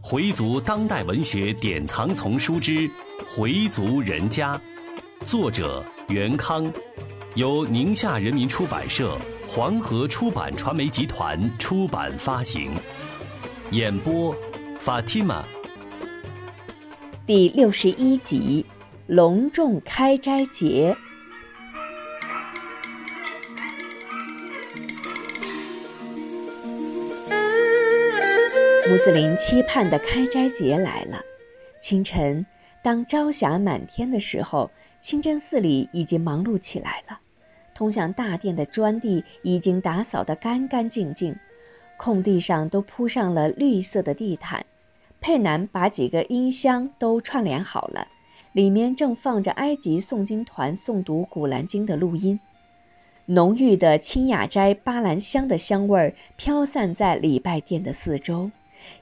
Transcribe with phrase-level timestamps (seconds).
[0.00, 2.72] 回族当代文学典藏丛书之
[3.26, 4.54] 《回族人家》，
[5.24, 6.72] 作者袁康，
[7.34, 9.18] 由宁夏人民出版社、
[9.48, 12.70] 黄河出版传媒集团出版发行。
[13.72, 14.32] 演播
[14.84, 15.42] ：Fatima。
[17.26, 18.64] 第六十一集：
[19.08, 20.96] 隆重开斋节。
[29.06, 31.22] 穆斯林期盼的开斋节来了。
[31.80, 32.44] 清晨，
[32.82, 37.20] 当朝霞满天的时候，清真寺里已经忙碌起来了。
[37.72, 41.36] 通向大殿的砖地已经打扫得干干净净，
[41.96, 44.66] 空地上都铺上了绿色的地毯。
[45.20, 48.08] 佩南把几个音箱都串联好了，
[48.54, 52.40] 里面正放着埃及诵经团诵读《古兰经》的录音。
[53.26, 58.50] 浓郁的清雅斋巴兰香的香味儿飘散在礼拜殿的四周。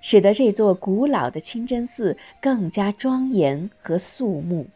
[0.00, 4.66] 使得这座古老的清真寺更加庄严和肃穆。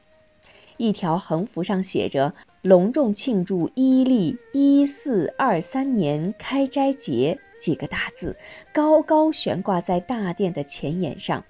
[0.76, 8.36] 一条横幅上写着“隆重庆祝伊利一四二三年开斋节”几个大字，
[8.72, 11.42] 高高悬挂在大殿的前檐上。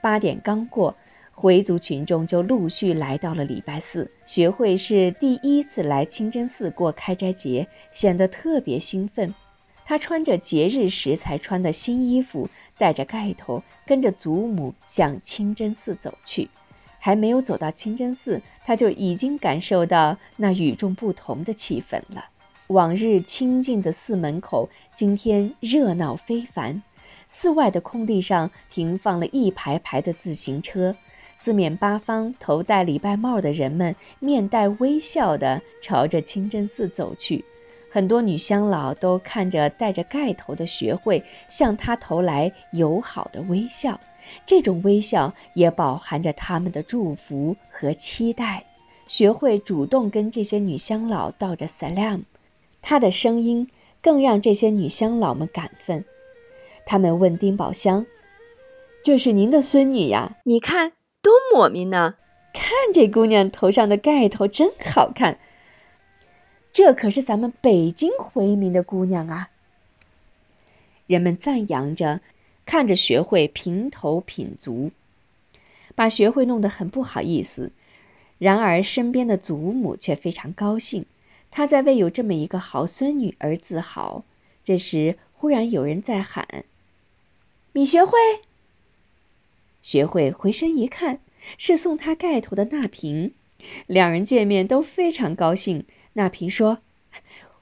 [0.00, 0.96] 八点刚过，
[1.32, 4.10] 回族群众就陆续来到了礼拜寺。
[4.24, 9.34] 学会是第一次来清真寺过开斋节，显得特别兴奋。
[9.84, 12.48] 他穿着节日时才穿的新衣服，
[12.78, 16.48] 戴着盖头，跟着祖母向清真寺走去。
[17.00, 22.24] 还没有走到清真寺，他就已经感受到那与众不同的气氛了。
[22.68, 26.82] 往日清静的寺门口，今天热闹非凡。
[27.28, 30.94] 寺外的空地上停放了一排排的自行车，
[31.36, 37.44] 四面八方头戴礼拜帽的人们面带微笑地朝着清真寺走去。
[37.90, 43.98] 很多女乡老都看着戴着盖头的学会，向他投来友好的微笑，
[44.44, 48.64] 这种微笑也饱含着他们的祝福和期待。
[49.06, 52.24] 学会主动跟这些女乡老道着 salam，
[52.82, 53.70] 他的声音
[54.02, 56.04] 更让这些女乡老们感奋。
[56.84, 58.04] 他们问丁宝香
[59.02, 60.36] ：“这是您的孙女呀？
[60.44, 62.16] 你看多抹咪呢！
[62.52, 65.38] 看这姑娘头上的盖头真好看。”
[66.78, 69.50] 这可是咱们北京回民的姑娘啊！
[71.08, 72.20] 人们赞扬着，
[72.64, 74.92] 看着学会平头品足，
[75.96, 77.72] 把学会弄得很不好意思。
[78.38, 81.04] 然而身边的祖母却非常高兴，
[81.50, 84.22] 她在为有这么一个好孙女而自豪。
[84.62, 86.64] 这时，忽然有人在喊
[87.74, 88.16] ：“米学会！”
[89.82, 91.18] 学会回身一看，
[91.58, 93.32] 是送他盖头的那平。
[93.88, 95.84] 两人见面都非常高兴。
[96.18, 96.78] 那平说：“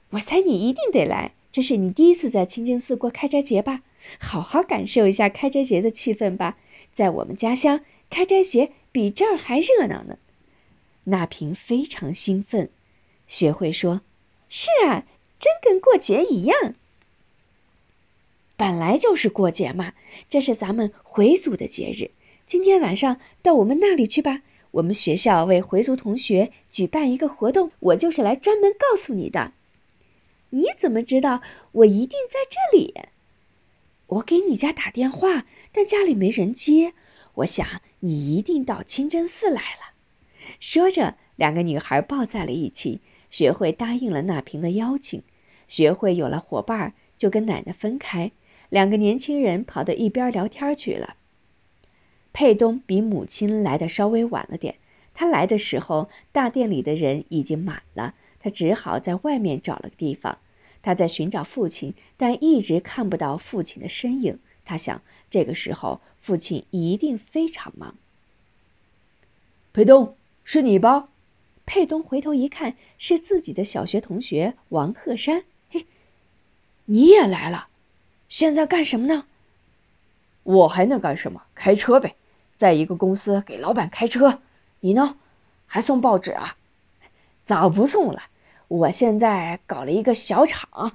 [0.09, 3.83] 我猜你一定得来，这是你第一次在清真寺过开斋节吧？
[4.19, 6.57] 好好感受一下开斋节的气氛吧。
[6.95, 10.17] 在我们家乡，开斋节比这儿还热闹呢。”
[11.05, 12.71] 那平非常兴奋。
[13.27, 14.01] 学会说
[14.49, 15.05] ：“是啊，
[15.37, 16.73] 真跟过节一样。
[18.55, 19.93] 本来就是过节嘛，
[20.27, 22.09] 这是咱们回族的节日。
[22.47, 24.41] 今天晚上到我们那里去吧。”
[24.71, 29.53] 我们学校为回族同学举办一个活动，我就是来专门告诉你的。
[30.51, 31.41] 你怎么知道
[31.71, 32.93] 我一定在这里？
[34.07, 36.93] 我给你家打电话，但家里没人接。
[37.35, 37.67] 我想
[37.99, 39.93] 你一定到清真寺来了。
[40.59, 43.01] 说着，两个女孩抱在了一起。
[43.29, 45.21] 学会答应了那平的邀请。
[45.67, 48.31] 学会有了伙伴，就跟奶奶分开，
[48.69, 51.17] 两个年轻人跑到一边聊天去了。
[52.37, 54.75] 佩东比母亲来的稍微晚了点，
[55.15, 60.37] 他来的时候，大殿里的人已经满了，他只好在外面找了个地方。
[60.83, 64.37] 他在寻找父亲，但一直看不到父亲的身影。
[64.63, 67.95] 他想，这个时候父亲一定非常忙。
[69.73, 71.09] 佩东，是你吧？
[71.65, 75.43] 佩东回头一看，是自己的小学同学王鹤山。
[75.71, 75.87] 嘿，
[76.85, 77.69] 你也来了，
[78.29, 79.25] 现在干什么呢？
[80.43, 81.41] 我还能干什么？
[81.55, 82.13] 开车呗。
[82.57, 84.41] 在一个公司给老板开车，
[84.81, 85.15] 你呢？
[85.67, 86.57] 还送报纸啊？
[87.45, 88.23] 早不送了。
[88.67, 90.91] 我现在搞了一个小厂，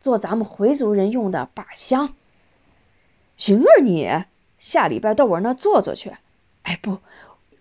[0.00, 2.14] 做咱们回族人用的把香。
[3.36, 4.24] 行啊，你
[4.58, 6.14] 下礼拜到我那坐坐去。
[6.62, 6.98] 哎不，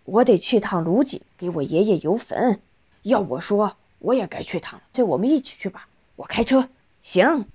[0.04, 2.60] 我得去趟卢锦给我爷爷游坟。
[3.04, 4.86] 要我说，我也该去趟了。
[4.92, 5.88] 这我们一起去吧。
[6.18, 6.69] 我开车。
[7.01, 7.46] 行，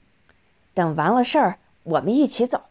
[0.72, 2.62] 等完了事儿，我们一起走。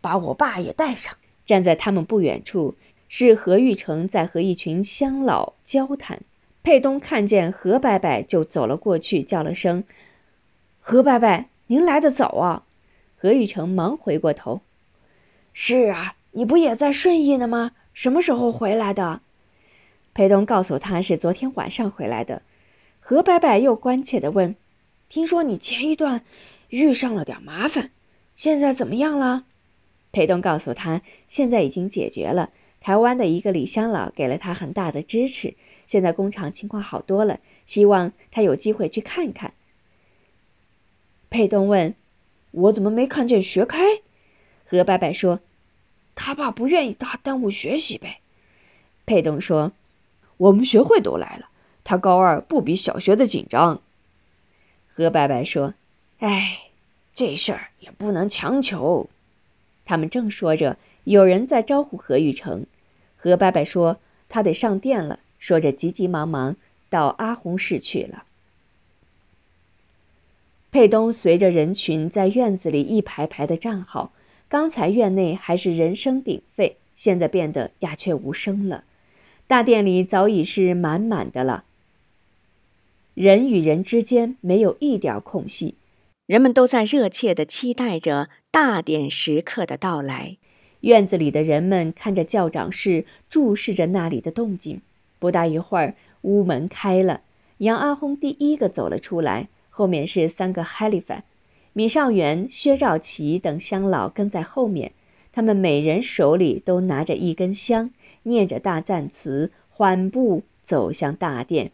[0.00, 1.14] 把我爸也带上。
[1.50, 2.76] 站在他们不远处，
[3.08, 6.20] 是何玉成在和一群乡老交谈。
[6.62, 9.82] 佩东看见何伯伯，就走了过去，叫了声
[10.78, 12.62] ：“何伯伯，您来得早啊！”
[13.18, 14.60] 何玉成忙回过头
[15.52, 17.72] ：“是啊，你不也在顺义呢吗？
[17.92, 19.20] 什么时候回来的？
[20.14, 22.42] 裴东告诉他是昨天晚上回来的。
[23.00, 24.54] 何伯伯又关切地问
[25.10, 26.22] ：“听说你前一段
[26.68, 27.90] 遇上了点麻烦，
[28.36, 29.46] 现在怎么样了？”
[30.12, 32.50] 裴东告诉他，现在已经解决了。
[32.80, 35.54] 台湾的一个李乡老给了他很大的支持，
[35.86, 39.52] 现在工厂情况好多了，希望他有机会去看看。
[41.28, 41.94] 裴东问
[42.50, 43.84] ：“我怎么没看见学开？”
[44.64, 45.40] 何伯伯说
[46.16, 48.20] ：“他爸不愿意他耽误学习呗。”
[49.04, 49.72] 裴东说
[50.38, 51.50] ：“我们学会都来了。”
[51.84, 53.82] 他高二不比小学的紧张，
[54.88, 55.74] 何伯伯说
[56.20, 56.70] ：“哎，
[57.14, 59.10] 这事儿也不能强求。”
[59.90, 62.64] 他们正说着，有人在招呼何玉成。
[63.16, 63.98] 何伯伯说
[64.30, 66.54] ：“他得上殿了。”说着，急急忙忙
[66.88, 68.22] 到阿红室去了。
[70.70, 74.12] 佩东随着人群在院子里一排排的站好。
[74.48, 78.84] 刚才院内还是人声鼎沸，现在变得鸦雀无声了。
[79.48, 81.64] 大殿里早已是满满的了。
[83.14, 85.74] 人与人之间没有一点空隙，
[86.30, 90.36] 人们都在热切地期待着大典时刻的到来。
[90.82, 94.80] 院子里的人们看着教长室，注视着那里的动静。
[95.18, 97.22] 不大一会儿，屋门开了，
[97.58, 101.24] 杨阿轰第一个走了出来，后面是三个哈利凡，
[101.72, 104.92] 米少元、薛兆奇等乡老跟在后面。
[105.32, 107.90] 他们每人手里都拿着一根香，
[108.22, 111.72] 念着大赞词，缓步走向大殿。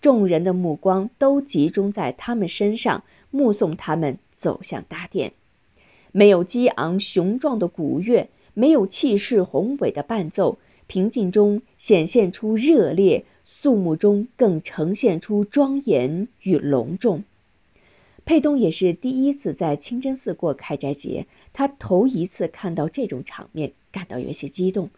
[0.00, 5.32] 众人的目光都集中在他们身上，目送他们走向大殿。
[6.12, 17.22] 没有激昂雄壮的鼓乐，没有气势宏伟的伴奏，平静中显现出热烈，肃穆中更呈现出庄严与隆重。
[18.24, 24.90] 佩东也是第一次在清真寺过开斋节，他头一次看到这种场面，感到有些激动。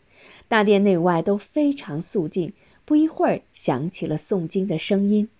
[0.49, 2.53] 大殿内外都非常肃静。
[2.93, 5.31] 不一会儿，响起了诵经的声音，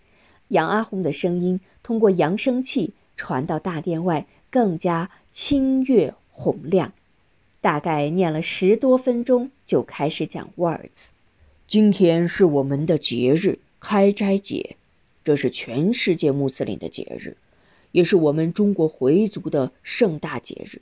[0.49, 6.95] 杨阿红的声音通过扬声器传到大殿外，更加清越洪亮。
[7.61, 11.09] 大概念了十多分钟，就开始讲 words。
[11.69, 14.77] 今天是我们的节日——开斋节，
[15.23, 17.37] 这是全世界穆斯林的节日，
[17.91, 20.81] 也是我们中国回族的盛大节日。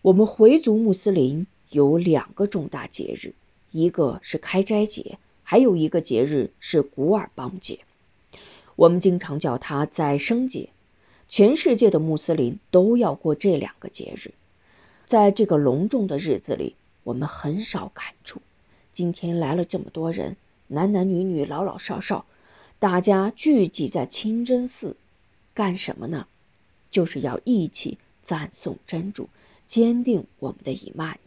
[0.00, 3.34] 我们回族穆斯林有两个重大节日，
[3.72, 5.18] 一个是开斋节。
[5.48, 7.78] 还有一个节日是古尔邦节，
[8.74, 10.70] 我们经常叫它再生节。
[11.28, 14.32] 全世界的穆斯林都要过这两个节日。
[15.06, 18.42] 在这个隆重的日子里，我们很少感触。
[18.92, 22.26] 今天来了这么多人，男男女女、老老少少，
[22.80, 24.96] 大家聚集在清真寺，
[25.54, 26.26] 干什么呢？
[26.90, 29.28] 就是要一起赞颂真主，
[29.64, 31.20] 坚定我们的伊曼。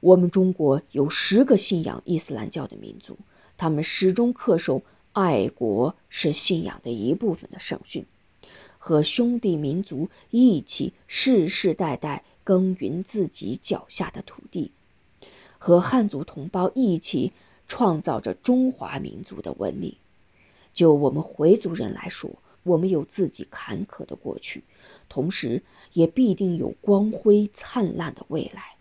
[0.00, 3.18] 我们中国有十个信仰伊斯兰教的民族，
[3.56, 4.82] 他们始终恪守
[5.12, 8.04] “爱国是信仰的一部分”的圣训，
[8.78, 14.70] 和兄弟民族一起世世代代耕耘自己脚下的土地，
[15.58, 17.32] 和汉族同胞一起
[17.66, 19.96] 创造着中华民族的文明。
[20.74, 22.30] 就我们回族人来说，
[22.62, 24.62] 我们有自己坎坷的过去，
[25.08, 25.62] 同时
[25.94, 28.76] 也必定有光辉灿烂的未来。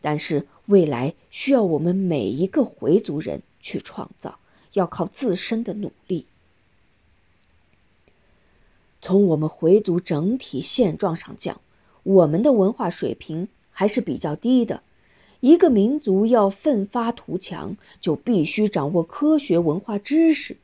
[0.00, 4.38] 但是未来需要我们每一个回族人去创造，
[4.72, 6.26] 要靠自身的努力。
[9.02, 11.60] 从我们回族整体现状上讲，
[12.02, 14.82] 我们的文化水平还是比较低的。
[15.40, 20.56] 一个民族要奋发图强，就必须掌握科学文化知识。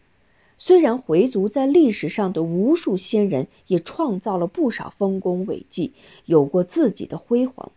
[0.57, 5.93] 虽然回族在历史上的无数先人也创造了不少丰功伟绩，
[6.25, 7.73] 有过自己的辉煌。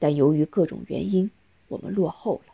[0.00, 1.30] 但由于各种原因，
[1.70, 2.52] 我们落后了。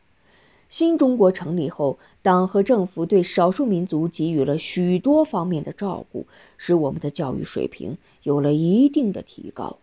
[0.68, 9.78] 新中国成立后，党和政府对少数民族给予了许多方面的照顾，使我们的教育水平有了一定的提高。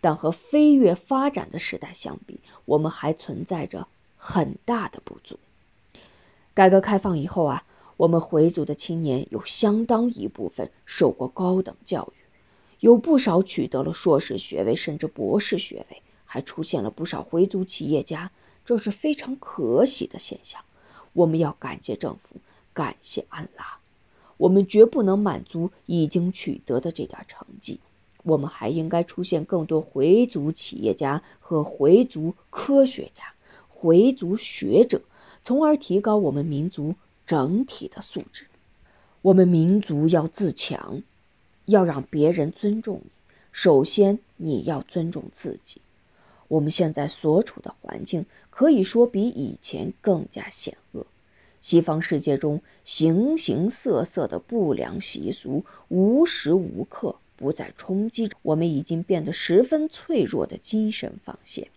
[0.00, 5.38] 但和飞跃发展的时代相比，我们还存在着很大的不足。
[6.54, 7.64] 改革开放以后啊，
[7.96, 12.20] 我们回族的青年有相当一部分受过高等教育，
[12.78, 16.02] 有不少取得了硕士学位甚至博士学位。
[16.30, 18.30] 还出现了不少回族企业家，
[18.68, 20.60] 这是非常可喜的现象。
[21.14, 22.36] 我们要感谢政府，
[22.74, 23.78] 感谢安拉。
[24.36, 27.80] 我们绝不能满足已经取得的这点成绩，
[28.24, 33.32] 我们还应该出现更多回族企业家和回族科学家、
[33.70, 35.00] 回族学者，
[35.42, 36.94] 从而提高我们民族
[37.26, 38.44] 整体的素质。
[39.22, 41.02] 我们民族要自强，
[41.64, 43.10] 要让别人尊重你，
[43.50, 45.80] 首先你要尊重自己。
[46.48, 51.06] 我们现在所处的环境可以说比以前更加险恶。
[51.60, 61.68] 西方世界中形形色色的不良习俗，无时无刻不在冲击着我们已经变得十分脆弱的精神防线。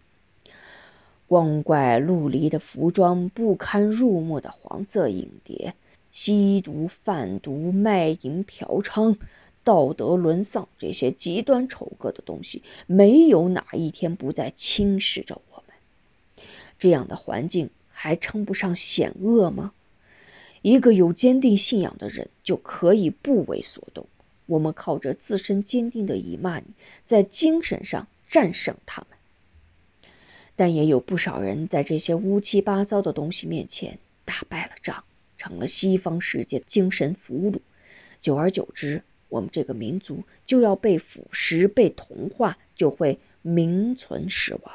[1.28, 5.76] 光怪陆离的服装，不堪入目的黄色影碟，
[6.12, 9.18] 吸毒、贩毒、卖淫、嫖娼。
[9.64, 16.46] 道德沦丧，这些极端丑恶的东西，没有哪一天不再侵蚀着我们。
[16.80, 19.74] 这样的环境还称不上险恶吗？
[20.62, 24.08] 一个有坚定信仰的人就可以不为所动。
[24.48, 26.66] 我们靠着自身坚定的以慢，
[27.06, 29.18] 在精神上战胜他们。
[30.56, 35.04] 但也有不少人在这些乌七八糟的东西面前打败了仗，
[35.38, 37.60] 成了西方世界精神俘虏。
[38.20, 44.74] 久而久之，我们这个民族就要被腐蚀、被同化，就会名存实亡。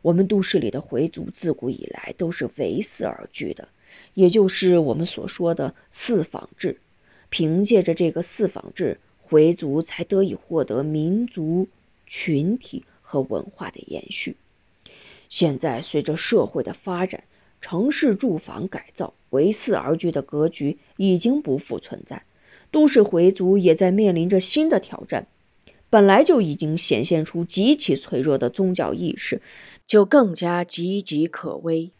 [0.00, 3.68] 我们都市里的回族自古以来都是围寺而居的，
[4.14, 6.78] 也就是我们所说的四坊制。
[7.28, 11.68] 凭借着这个四坊制，回族才得以获得民族
[12.06, 14.36] 群体和文化的延续。
[15.28, 17.24] 现在，随着社会的发展，
[17.60, 22.22] 城市住房改造，围寺而居的格局已经不复存在。
[22.76, 25.26] 都市回族也在面临着新的挑战，
[25.88, 29.40] 本来就已经显现出极其脆弱的宗教意识，
[29.86, 31.90] 就更加岌岌可危。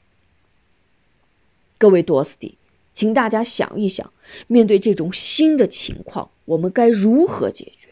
[1.78, 2.59] 各位多斯蒂，
[2.92, 4.12] 请大家想一想，
[4.49, 7.88] 面对这种新的情况，我们该如何解决？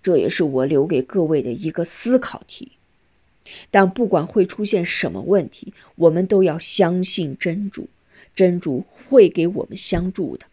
[0.00, 2.70] 这也是我留给各位的一个思考题。
[3.72, 7.88] 但不管会出现什么问题，我们都要相信真主，
[8.36, 10.46] 真主会给我们相助的。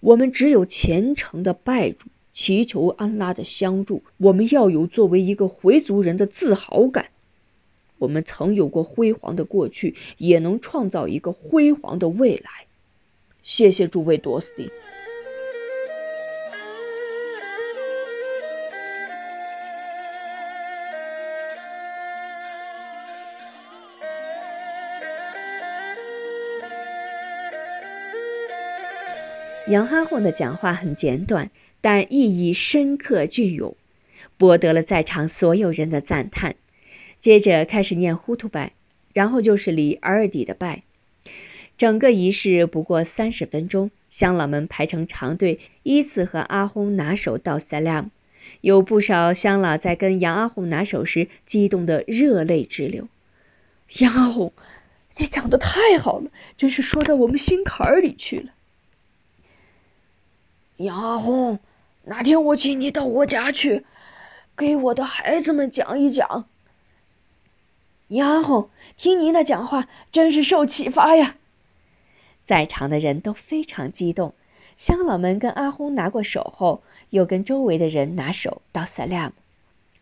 [0.00, 4.02] 我们只有虔诚的拜主，祈求安拉的相助。
[4.18, 7.06] 我们要有作为一个回族人的自豪感。
[7.98, 12.66] 我们曾有过辉煌的过去，也能创造一个辉煌的未来。
[13.42, 14.70] 谢谢诸位多斯蒂。
[29.68, 31.50] 杨哈洪的讲话很简短，
[31.82, 33.76] 但意义深刻隽永，
[34.38, 36.56] 博得了在场所有人的赞叹。
[37.20, 38.72] 接着开始念呼图拜，
[39.12, 40.84] 然后就是礼尔底的拜。
[41.76, 48.06] 整个仪式不过三十分钟，乡老们排成长队，依次和阿訇拿手道 salam。
[48.62, 53.06] 有不少乡老在跟杨阿訇拿手时，激动得热泪直流。
[53.98, 54.52] 杨阿訇，
[55.18, 58.52] 你讲的太好了，真是说到我们心坎儿里去了。
[60.78, 61.58] 杨阿红，
[62.04, 63.84] 哪天我请你到我家去，
[64.56, 66.46] 给我的孩子们讲一讲。
[68.08, 71.34] 杨阿红，听您的讲话真是受启发呀！
[72.44, 74.34] 在场的人都非常激动。
[74.76, 79.32] 乡老们跟阿轰拿过手后，又跟周围的人拿手道 salam，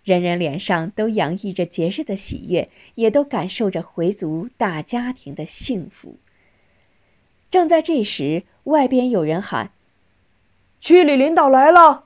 [0.05, 6.17] 人人脸上都洋溢着节日的喜悦，也都感受着回族大家庭的幸福。
[7.51, 9.71] 正在这时，外边有人喊。
[10.81, 12.05] 区里领导来了。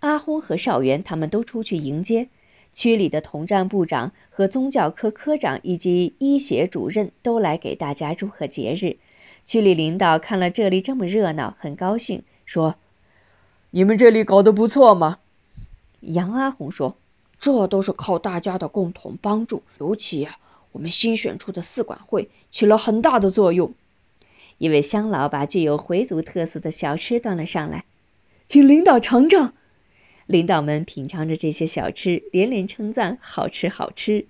[0.00, 2.28] 阿轰和少元他们都出去迎接，
[2.72, 8.98] 区里的统战部长和宗教科科长以及医协主任都来给大家祝贺节日。
[9.44, 12.76] 区里领导看了这里这么热闹，很高兴，说
[13.70, 15.18] ：“你们这里搞得不错嘛。”
[16.00, 16.96] 杨阿红说
[17.38, 20.28] ：“这都是靠大家的共同帮助，尤其
[20.72, 23.72] 我们新选出的四管会起了很大的作用。”
[24.58, 27.84] 一位乡老把具有回族特色的小吃端了上来，
[28.46, 29.52] 请领导尝尝。
[30.26, 34.26] 领导们品尝着这些小吃，连连称赞好吃好吃。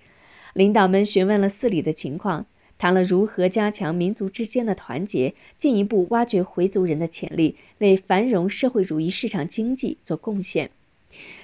[0.53, 10.71] 领导们询问了寺里的情况，谈了如何加强民族之间的团结，进一步挖掘回族人的潜力，为繁荣社会主义市场经济做贡献。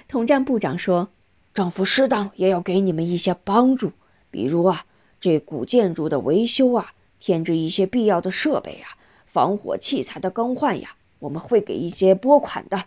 [0.07, 1.09] 统战部长说
[1.55, 3.93] ：“政府适当也要给你们一些帮助，
[4.29, 4.85] 比如啊，
[5.19, 6.92] 这古建筑的维修啊。”
[7.23, 12.83] 添置一些必要的设备呀，防火器材的更换呀，我们会给一些拨款的。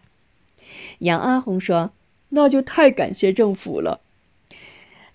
[0.98, 1.92] 杨阿红说
[2.28, 4.02] ：“那就太感谢政府了。”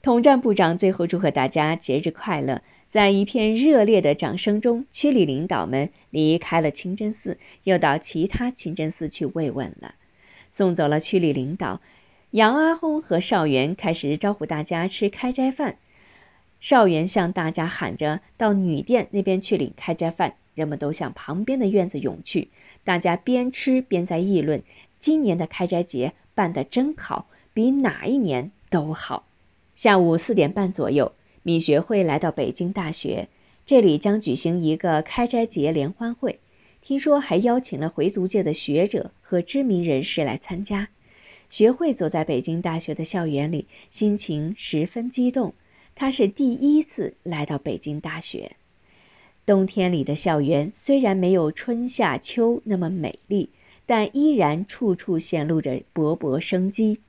[0.01, 9.93] 统战部长最后祝贺大家节日快乐，在一片热烈的掌声中，区里领导们离开了清真寺，又到其他清真寺去慰问了。
[10.49, 11.79] 送走了区里领导，
[12.31, 15.77] 杨阿红和少元开始招呼大家吃开斋饭。
[16.62, 22.50] 少元向大家喊着：“到女店那边去领开斋饭。”人们都向旁边的院子涌去，
[22.84, 24.62] 大家边吃边在议论
[25.00, 29.25] ：“今年的开斋节办得真好，比哪一年都好。
[29.75, 33.30] 下午四点半左右，米学会来到北京大学，
[33.65, 36.39] 这里将举行一个开斋节联欢会，
[36.82, 40.89] 听说还邀请了回族界的学者和知名人士来参加。
[41.50, 45.53] 学会走在北京大学的校园里，心情十分激动。
[45.95, 48.55] 他是第一次来到北京大学。
[49.45, 53.50] 冬天里的校园虽然没有春夏秋那么美丽，
[53.86, 57.00] 但依然处处显露着勃勃生机。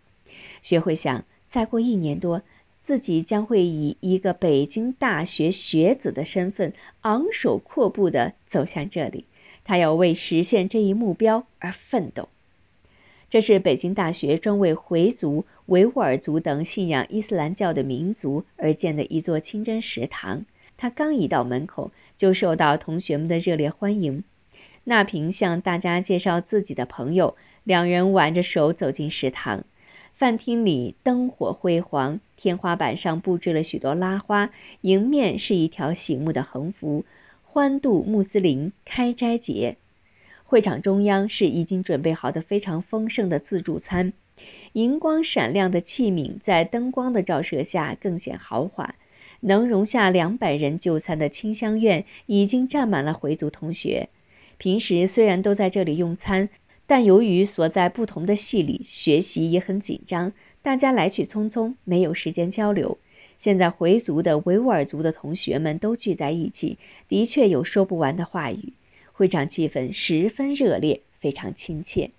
[0.62, 2.42] 学会想，再过一年多，
[2.82, 6.72] 自己将会以一个北京大学学子的身份
[7.02, 9.26] 昂首阔步地走向这里。
[9.64, 12.28] 他要为实现这一目标而奋斗。
[13.32, 20.44] 这是北京大学专为回族、维吾尔族等信仰伊斯兰教的民族而建的一座清真食堂。
[20.76, 24.22] 他刚一到门口，就受到同学们的热烈欢迎。
[24.84, 27.34] 那平向大家介绍自己的朋友，
[27.64, 29.64] 两人挽着手走进食堂。
[30.14, 34.50] 饭厅里灯火辉煌，天花板上布置了许多拉花，
[34.82, 37.06] 迎面是一条醒目的横幅
[37.42, 39.78] ：“欢度穆斯林开斋节。”
[40.52, 44.12] 会场中央是已经准备好的非常丰盛的自助餐，
[44.74, 48.94] 银光闪亮的器皿在灯光的照射下更显豪华。
[49.40, 54.10] 能容下两百人就餐的清香院已经站满了回族同学。
[54.58, 56.50] 平时虽然都在这里用餐，
[56.86, 62.98] 但由于所在不同的系里，学习也很紧张，大家来去匆匆，没有时间交流。
[63.38, 66.76] 现在回族的、维吾尔族的同学们都聚在一起，
[67.08, 68.74] 的确有说不完的话语。
[69.22, 72.10] 会场气氛十分热烈，非常亲切。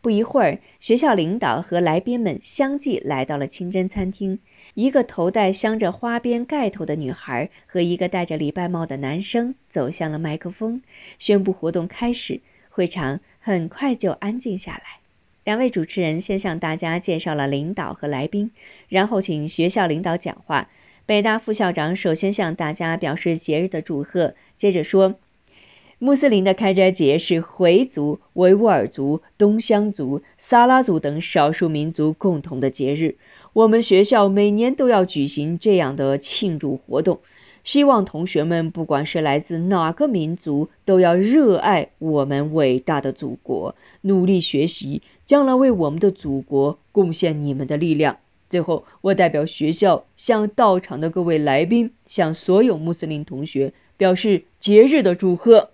[0.00, 4.40] 不一会儿，学校领导和来宾们相继来到了清真餐厅。
[4.74, 10.82] 一个头戴镶着花边盖头的女孩和一个戴着礼拜帽的男生走向了麦克风，
[11.16, 12.40] 宣布活动开始。
[12.70, 14.98] 会场很快就安静下来。
[15.44, 18.50] 两位主持人先向大家介绍了领导和来宾，
[18.88, 20.68] 然后请学校领导讲话。
[21.06, 25.20] 北大副校长首先向大家表示节日的祝贺，接着说
[26.02, 33.14] ：“穆斯林的开斋节是回族、维吾尔族、东乡族、撒拉族等少数民族共同的节日。”
[33.54, 37.20] 我们学校每年都要举行这样的庆祝活动，
[37.62, 48.16] 希望同学们不管是来自哪个民族，都要热爱我们伟大的祖国，努力学习，将来为我们的祖国贡献你们的力量。
[48.48, 55.68] 最后，我代表学校向到场的各位来宾，向所有穆斯林同学表示节日的祝贺。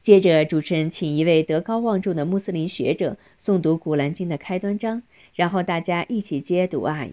[0.00, 5.02] 接着，主持人请一位德高望重的穆斯林学者诵读《古兰经》的开端章。
[5.34, 7.06] 然后大家一起接读啊，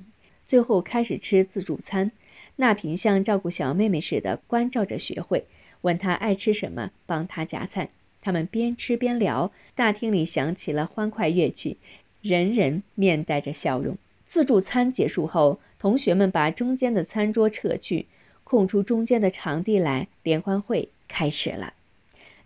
[0.46, 2.12] 最后开始吃自助餐。
[2.56, 5.46] 那平像照顾小妹妹似的关照着学会，
[5.82, 7.90] 问她爱吃什么，帮她夹菜。
[8.22, 11.78] 他们边吃边聊，大厅里响起了欢快乐曲，
[12.22, 13.98] 人人面带着笑容。
[14.26, 18.08] 自助餐结束后，同学们把中间的餐桌撤去，
[18.44, 21.74] 空出中间的场地来，联欢会开始了。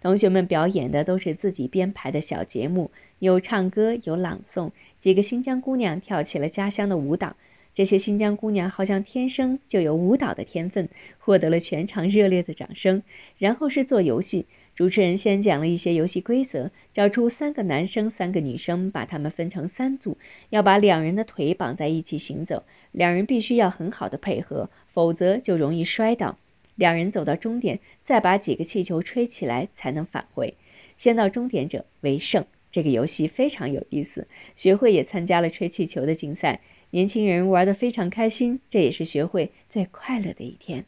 [0.02, 4.72] 同学们表演的都是自己编排的小节目，有唱歌，有朗诵。
[4.98, 7.36] 几个新疆姑娘跳起了家乡的舞蹈。
[7.74, 13.04] 这些新疆姑娘好像天生就有舞蹈的天分，获得了全场热烈的掌声。
[13.38, 20.18] 然后是做游戏，主持人先讲了一些游戏规则，找出三个男生、三个女生，把他们分成三组，
[20.50, 26.38] 要把两人的腿绑在一起行走，两人必须要很好的配合，否则就容易摔倒。
[26.80, 30.56] 两人走到终点，再把几个气球吹起来才能返回。
[30.96, 32.46] 先到终点者为胜。
[32.72, 36.62] 这个游戏非常有意思，学会也参加了吹气球的竞赛，
[36.92, 38.62] 年轻人玩得非常开心。
[38.70, 40.86] 这也是学会最快乐的一天。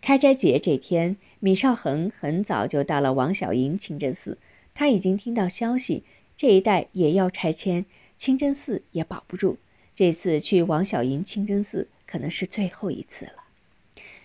[0.00, 4.38] 开斋节这天，米少恒很早就到了王小营清真寺。
[4.72, 6.04] 他已经听到消息，
[6.38, 7.84] 这一带也要拆迁，
[8.16, 9.58] 清真寺也保不住。
[9.94, 11.88] 这次去王小营清真寺。
[12.10, 13.44] 可能是最后一次了。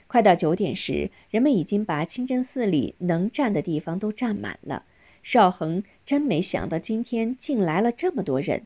[0.07, 4.83] 快到九点时，人们已经把清真寺里能站的地方都站满了。
[5.21, 8.63] 邵恒真没想到今天竟来了这么多人。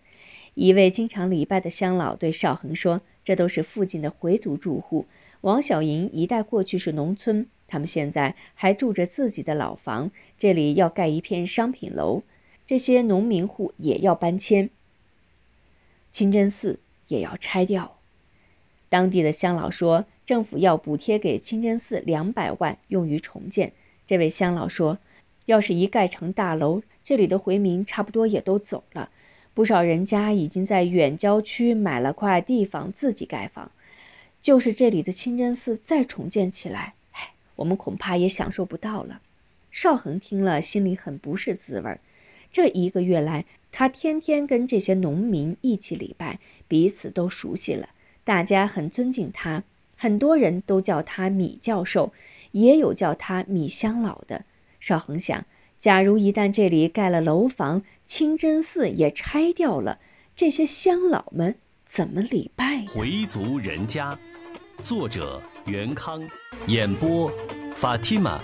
[0.53, 5.05] 一位经常礼拜的乡老对邵恒说：“这都是附近的回族住户。
[5.41, 12.23] 王小营一带过去是农村，他们现在还住着自己的老房，这里要盖一片商品楼，
[12.65, 14.69] 这些农民户也要搬迁，
[16.11, 17.95] 清真寺也要拆掉。”
[18.89, 23.71] 当地的乡老说，政府要补贴给清真寺两百万，用于重建。
[24.05, 24.97] 这位乡老说，
[25.45, 29.09] 要是一盖成大楼，这里的回民差不多也都走了。
[29.53, 33.71] 不少人家已经在远郊区买了块地方自己盖房。
[34.41, 39.21] 就是这里的清真寺再重建起来，唉，我们恐怕也享受不到了。
[39.69, 41.99] 邵恒听了，心里很不是滋味儿。
[42.51, 47.89] 这一个月来，他天天跟这些农民一起礼拜，彼此都熟悉了，
[48.29, 49.63] 大家很尊敬他，
[49.97, 52.13] 很多人都叫他米教授，
[52.51, 54.45] 也有叫他米乡老的。
[54.79, 55.45] 邵恒想，
[55.79, 59.97] 假如一旦这里盖了楼房，清真寺也拆掉了，
[60.35, 61.55] 这些乡老们
[61.87, 62.85] 怎么礼拜？
[62.93, 64.15] 回族人家，
[64.83, 66.21] 作者袁康，
[66.67, 67.31] 演播
[67.73, 68.39] 法蒂玛。